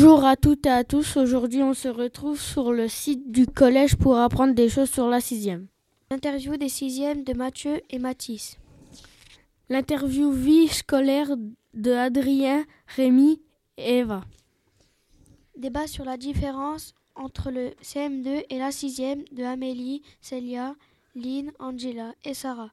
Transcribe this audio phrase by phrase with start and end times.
[0.00, 1.16] Bonjour à toutes et à tous.
[1.16, 5.20] Aujourd'hui, on se retrouve sur le site du collège pour apprendre des choses sur la
[5.20, 5.66] sixième.
[6.10, 8.60] Interview des sixièmes de Mathieu et Mathis.
[9.68, 11.30] L'interview vie scolaire
[11.74, 12.64] de Adrien,
[12.94, 13.40] Rémi
[13.76, 14.20] et Eva.
[15.56, 20.76] Débat sur la différence entre le CM2 et la sixième de Amélie, Célia,
[21.16, 22.70] Lynn, Angela et Sarah.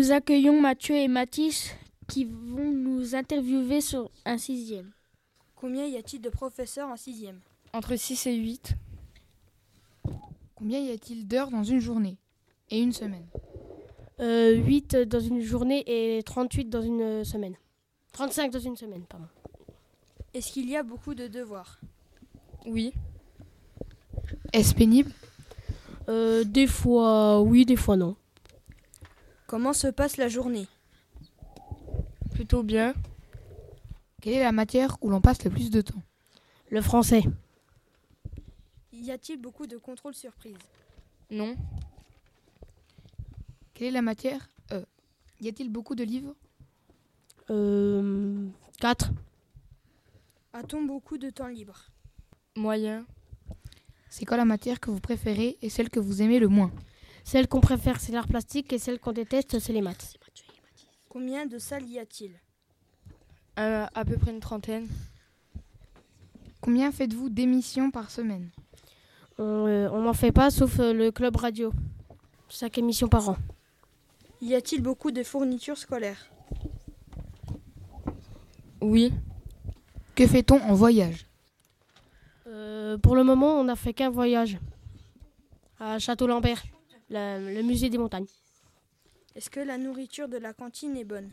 [0.00, 1.74] Nous accueillons Mathieu et Mathis
[2.08, 4.92] qui vont nous interviewer sur un sixième.
[5.56, 7.38] Combien y a-t-il de professeurs en sixième?
[7.74, 8.76] Entre 6 et 8.
[10.54, 12.16] Combien y a-t-il d'heures dans une journée
[12.70, 13.26] et une semaine?
[14.20, 17.56] Euh, 8 dans une journée et 38 dans une semaine.
[18.12, 19.28] 35 dans une semaine, pardon.
[20.32, 21.78] Est-ce qu'il y a beaucoup de devoirs?
[22.64, 22.94] Oui.
[24.54, 25.12] Est-ce pénible?
[26.08, 28.16] Euh, Des fois oui, des fois non.
[29.50, 30.68] Comment se passe la journée?
[32.30, 32.94] Plutôt bien.
[34.22, 36.00] Quelle est la matière où l'on passe le plus de temps?
[36.70, 37.24] Le français.
[38.92, 40.54] Y a-t-il beaucoup de contrôles surprises?
[41.32, 41.56] Non.
[43.74, 44.84] Quelle est la matière euh,
[45.40, 46.36] Y a-t-il beaucoup de livres?
[47.50, 48.46] Euh,
[48.78, 49.10] 4.
[50.52, 51.90] A-t-on beaucoup de temps libre?
[52.54, 53.04] Moyen.
[54.10, 56.70] C'est quoi la matière que vous préférez et celle que vous aimez le moins?
[57.24, 60.16] Celle qu'on préfère, c'est l'art plastique et celle qu'on déteste, c'est les maths.
[61.08, 62.32] Combien de salles y a-t-il?
[63.58, 64.88] Euh, à peu près une trentaine.
[66.60, 68.50] Combien faites-vous d'émissions par semaine?
[69.38, 71.72] On euh, on n'en fait pas sauf euh, le club radio.
[72.48, 73.36] 5 émissions par an.
[74.42, 76.30] Y a-t-il beaucoup de fournitures scolaires?
[78.80, 79.12] Oui.
[80.14, 81.26] Que fait-on en voyage?
[82.46, 84.58] Euh, pour le moment, on n'a fait qu'un voyage
[85.78, 86.62] à Château-Lambert,
[87.10, 88.26] le, le musée des montagnes.
[89.34, 91.30] Est-ce que la nourriture de la cantine est bonne?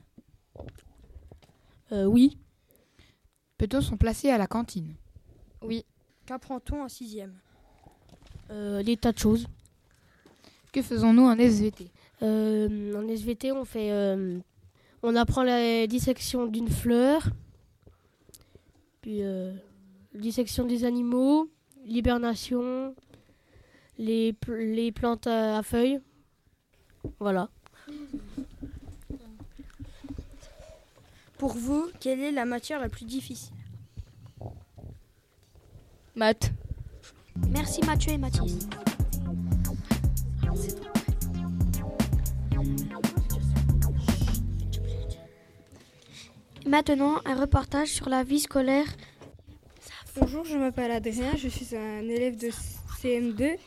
[1.92, 2.38] Euh, oui,
[3.58, 4.94] Peut-on s'en placer à la cantine?
[5.64, 5.84] Oui.
[6.28, 7.34] Qu'apprend-on en sixième?
[8.52, 9.48] Euh, des tas de choses.
[10.72, 11.90] Que faisons-nous en SVT
[12.22, 14.38] Euh, en SVT, on fait, euh,
[15.02, 17.30] on apprend la dissection d'une fleur,
[19.02, 19.54] puis euh,
[20.14, 21.50] dissection des animaux,
[21.86, 22.94] l'hibernation,
[23.98, 26.00] les, pl- les plantes à, à feuilles.
[27.20, 27.50] Voilà.
[31.38, 33.54] Pour vous, quelle est la matière la plus difficile?
[36.16, 36.52] Maths.
[37.52, 38.68] Merci Mathieu et Mathis.
[46.66, 48.88] Maintenant, un reportage sur la vie scolaire.
[50.20, 52.48] Bonjour, je m'appelle Adrien, je suis un élève de
[53.02, 53.58] CM2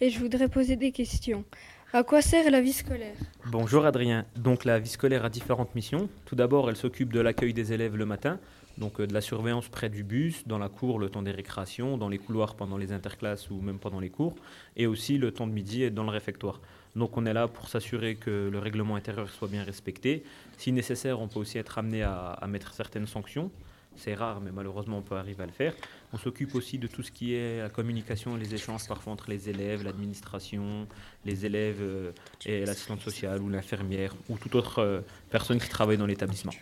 [0.00, 1.44] et je voudrais poser des questions.
[1.92, 3.16] À quoi sert la vie scolaire?
[3.46, 4.24] Bonjour Adrien.
[4.36, 6.08] Donc la vie scolaire a différentes missions.
[6.24, 8.38] Tout d'abord, elle s'occupe de l'accueil des élèves le matin,
[8.78, 11.98] donc euh, de la surveillance près du bus, dans la cour le temps des récréations,
[11.98, 14.36] dans les couloirs pendant les interclasses ou même pendant les cours,
[14.76, 16.60] et aussi le temps de midi et dans le réfectoire.
[16.96, 20.22] Donc on est là pour s'assurer que le règlement intérieur soit bien respecté.
[20.56, 23.50] Si nécessaire, on peut aussi être amené à, à mettre certaines sanctions.
[23.96, 25.74] C'est rare, mais malheureusement, on peut arriver à le faire.
[26.12, 29.28] On s'occupe aussi de tout ce qui est la communication et les échanges parfois entre
[29.28, 30.86] les élèves, l'administration,
[31.24, 32.12] les élèves euh,
[32.46, 36.52] et l'assistante sociale ou l'infirmière ou toute autre euh, personne qui travaille dans l'établissement.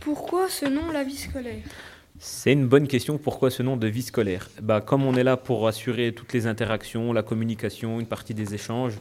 [0.00, 1.62] Pourquoi ce nom, la vie scolaire?
[2.18, 3.18] C'est une bonne question.
[3.18, 4.48] Pourquoi ce nom de vie scolaire?
[4.62, 8.54] Bah, Comme on est là pour assurer toutes les interactions, la communication, une partie des
[8.54, 8.94] échanges,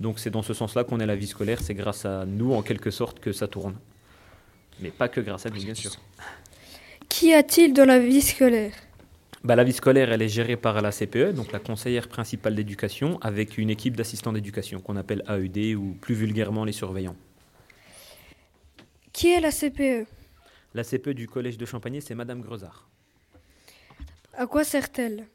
[0.00, 1.60] donc c'est dans ce sens-là qu'on est la vie scolaire.
[1.60, 3.76] C'est grâce à nous, en quelque sorte, que ça tourne.
[4.80, 5.92] Mais pas que grâce à nous, bien sûr.
[7.16, 8.72] Qu'y a-t-il dans la vie scolaire?
[9.44, 13.20] Bah, la vie scolaire, elle est gérée par la CPE, donc la conseillère principale d'éducation,
[13.20, 17.14] avec une équipe d'assistants d'éducation qu'on appelle AED ou plus vulgairement les surveillants.
[19.12, 20.08] Qui est la CPE
[20.74, 22.88] La CPE du collège de Champagné, c'est Madame Grezard.
[24.32, 25.28] À quoi sert-elle?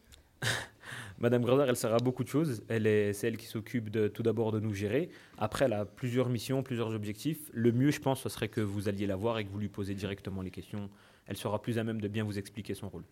[1.19, 2.63] Madame Grezard, elle sert à beaucoup de choses.
[2.69, 5.09] Elle est celle qui s'occupe de, tout d'abord de nous gérer.
[5.37, 7.51] Après, elle a plusieurs missions, plusieurs objectifs.
[7.53, 9.67] Le mieux, je pense, ce serait que vous alliez la voir et que vous lui
[9.67, 10.89] posiez directement les questions.
[11.27, 13.03] Elle sera plus à même de bien vous expliquer son rôle.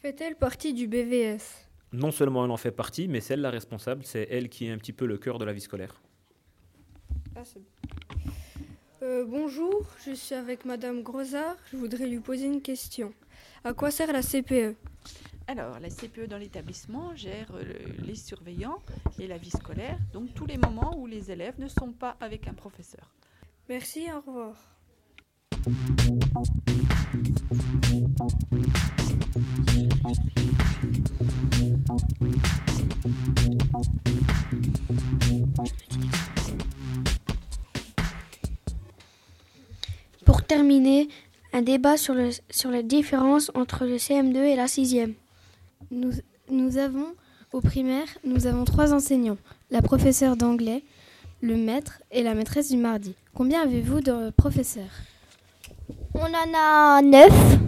[0.00, 4.28] Fait-elle partie du BVS Non seulement elle en fait partie, mais celle la responsable, c'est
[4.30, 6.02] elle qui est un petit peu le cœur de la vie scolaire.
[7.34, 8.30] Ah, c'est bon.
[9.00, 11.56] Euh, bonjour, je suis avec Madame Grosard.
[11.72, 13.14] Je voudrais lui poser une question.
[13.64, 14.76] À quoi sert la CPE
[15.50, 18.80] Alors, la CPE dans l'établissement gère euh, le- les surveillants
[19.18, 22.46] et la vie scolaire, donc tous les moments où les élèves ne sont pas avec
[22.48, 23.14] un professeur.
[23.66, 24.54] Merci, au revoir.
[40.48, 41.08] terminer,
[41.52, 45.12] un débat sur, le, sur les différences entre le CM2 et la 6e.
[45.90, 46.12] Nous,
[46.50, 47.14] nous avons,
[47.52, 49.38] au primaire, nous avons trois enseignants.
[49.70, 50.84] La professeure d'anglais,
[51.40, 53.14] le maître et la maîtresse du mardi.
[53.34, 54.90] Combien avez-vous de professeurs?
[56.14, 57.58] On en a neuf.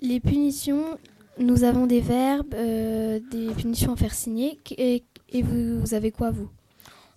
[0.00, 0.98] Les punitions,
[1.38, 4.60] nous avons des verbes, euh, des punitions à faire signer.
[4.76, 6.48] Et, et vous, vous avez quoi, vous?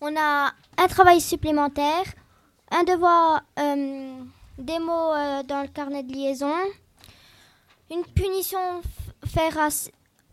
[0.02, 2.06] On a un travail supplémentaire,
[2.72, 4.14] un devoir, euh,
[4.58, 6.54] des mots euh, dans le carnet de liaison,
[7.92, 8.60] une punition
[9.28, 9.58] faire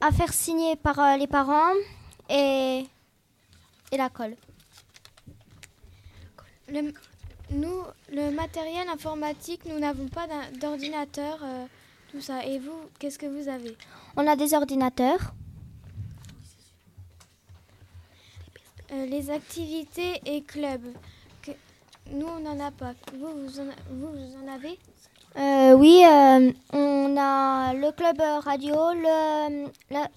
[0.00, 1.72] à, faire signer par euh, les parents
[2.28, 2.84] et,
[3.92, 4.36] et la colle.
[6.68, 6.92] Le,
[7.50, 7.82] nous,
[8.12, 10.26] le matériel informatique, nous n'avons pas
[10.60, 11.66] d'ordinateur, euh,
[12.10, 12.44] tout ça.
[12.46, 13.76] Et vous, qu'est-ce que vous avez?
[14.16, 15.34] On a des ordinateurs.
[18.92, 20.92] Euh, Les activités et clubs.
[21.42, 21.50] que-
[22.10, 22.92] nous, on n'en a pas.
[23.12, 24.78] Vous, vous en, vous, vous en avez?
[25.36, 30.08] Euh, oui, euh, on a le club euh, radio, le, la-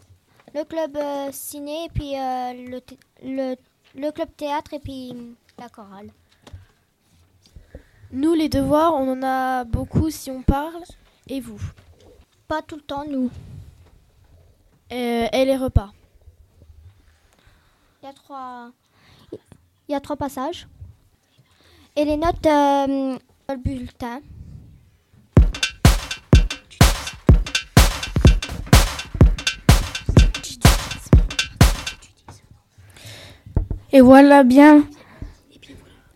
[0.53, 0.97] le club
[1.31, 2.79] ciné, et puis le,
[3.23, 3.55] le,
[3.95, 5.13] le club théâtre, et puis
[5.57, 6.11] la chorale.
[8.11, 10.83] Nous, les devoirs, on en a beaucoup si on parle.
[11.27, 11.61] Et vous?
[12.47, 13.29] Pas tout le temps, nous.
[14.89, 15.91] Et les repas?
[18.01, 18.71] Il y a trois,
[19.33, 20.67] il y a trois passages.
[21.95, 23.17] Et les notes euh,
[23.49, 24.21] le bulletin.
[33.94, 34.84] Et voilà bien.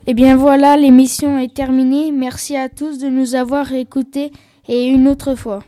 [0.07, 2.11] Et bien voilà, l'émission est terminée.
[2.11, 4.31] Merci à tous de nous avoir écoutés
[4.67, 5.63] et une autre fois.